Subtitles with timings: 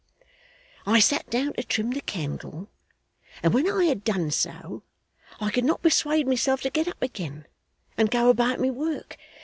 [0.87, 2.69] 'I sat down to trim the candle,
[3.43, 4.81] and when I had done so
[5.39, 7.45] I could not persuade myself to get up again,
[7.99, 9.17] and go about my work.